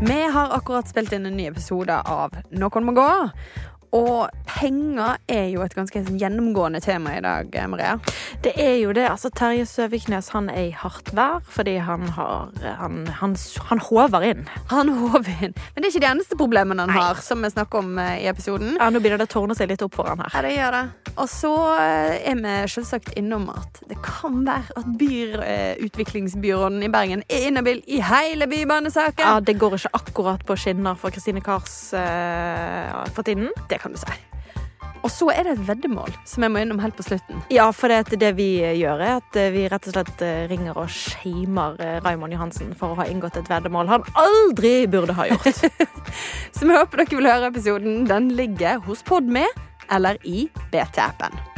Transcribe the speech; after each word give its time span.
Vi 0.00 0.22
har 0.30 0.50
akkurat 0.50 0.88
spilt 0.88 1.12
inn 1.12 1.26
en 1.26 1.36
ny 1.36 1.46
episode 1.46 1.94
av 2.00 2.34
Noen 2.50 2.84
må 2.84 2.92
gå. 2.96 3.10
Og 3.94 4.26
penger 4.48 5.20
er 5.30 5.48
jo 5.52 5.62
et 5.64 5.74
ganske 5.76 6.02
sånn 6.02 6.18
gjennomgående 6.18 6.80
tema 6.82 7.14
i 7.14 7.22
dag, 7.22 7.54
Maria. 7.70 7.94
Det 8.42 8.54
er 8.60 8.76
jo 8.82 8.92
det. 8.96 9.06
altså 9.08 9.30
Terje 9.30 9.66
Søviknes 9.70 10.32
han 10.34 10.50
er 10.50 10.68
i 10.68 10.74
hardt 10.74 11.12
vær 11.14 11.44
fordi 11.54 11.76
han 11.78 12.08
har 12.16 12.50
Han, 12.80 13.06
han, 13.20 13.36
han 13.70 13.78
håver 13.78 14.24
inn. 14.26 14.42
Han 14.70 14.88
håver 14.88 15.46
inn. 15.46 15.54
Men 15.54 15.82
det 15.82 15.88
er 15.88 15.92
ikke 15.92 16.04
de 16.04 16.10
eneste 16.10 16.38
problemene 16.38 16.84
han 16.84 16.92
Nei. 16.92 17.00
har, 17.00 17.20
som 17.22 17.42
vi 17.44 17.50
snakker 17.52 17.84
om 17.84 17.98
eh, 18.02 18.24
i 18.24 18.28
episoden. 18.30 18.74
Ja, 18.80 18.90
Nå 18.90 19.00
begynner 19.02 19.22
det 19.22 19.28
å 19.30 19.34
tårne 19.36 19.56
seg 19.58 19.70
litt 19.70 19.84
opp 19.84 19.94
for 19.96 20.10
han 20.10 20.22
her. 20.24 20.34
Ja, 20.34 20.42
det 20.44 20.54
gjør 20.56 20.76
det. 20.78 20.84
Og 21.14 21.28
så 21.30 21.52
eh, 21.78 22.16
er 22.30 22.40
vi 22.40 22.54
selvsagt 22.74 23.12
innom 23.18 23.46
at 23.52 23.80
det 23.88 23.98
kan 24.04 24.40
være 24.46 24.74
at 24.80 24.88
byutviklingsbyråden 25.00 26.82
i 26.82 26.90
Bergen 26.92 27.22
er 27.28 27.46
inhabil 27.48 27.82
i 27.86 28.00
hele 28.02 28.48
bybanesaken. 28.50 29.22
Ja, 29.22 29.38
det 29.44 29.56
går 29.60 29.78
ikke 29.78 29.94
akkurat 30.00 30.44
på 30.46 30.56
skinner 30.58 30.98
for 30.98 31.14
Kristine 31.14 31.42
Kars 31.44 31.76
uh, 31.94 33.04
for 33.14 33.26
tiden. 33.26 33.52
Det 33.70 33.78
kan 33.84 33.94
du 33.94 34.00
si. 34.00 34.16
Og 35.04 35.10
så 35.12 35.28
er 35.34 35.44
det 35.44 35.58
et 35.58 35.64
veddemål 35.68 36.14
som 36.24 36.46
jeg 36.46 36.52
må 36.54 36.62
innom 36.64 36.80
helt 36.80 36.96
på 36.96 37.04
slutten. 37.04 37.42
Ja, 37.52 37.66
for 37.76 37.92
det, 37.92 38.16
det 38.20 38.32
vi 38.38 38.48
gjør, 38.80 39.04
er 39.04 39.18
at 39.18 39.38
vi 39.52 39.66
rett 39.68 39.88
og 39.90 39.96
slett 39.98 40.24
eh, 40.24 40.46
ringer 40.48 40.80
og 40.80 40.88
shamer 40.88 41.76
eh, 41.76 41.98
Raymond 42.04 42.32
Johansen 42.32 42.72
for 42.78 42.94
å 42.94 42.98
ha 43.02 43.08
inngått 43.12 43.36
et 43.40 43.52
veddemål 43.52 43.92
han 43.92 44.08
aldri 44.16 44.74
burde 44.88 45.16
ha 45.18 45.28
gjort. 45.28 45.64
så 46.56 46.64
vi 46.64 46.72
håper 46.72 47.04
dere 47.04 47.20
vil 47.20 47.32
høre 47.34 47.52
episoden. 47.52 48.06
Den 48.08 48.32
ligger 48.38 48.80
hos 48.88 49.04
Podme 49.04 49.44
eller 49.92 50.16
i 50.24 50.46
BT-appen. 50.72 51.53